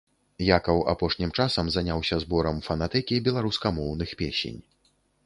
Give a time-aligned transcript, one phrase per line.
[0.57, 4.57] Якаў апошнім часам заняўся зборам фанатэкі беларускамоўных песень.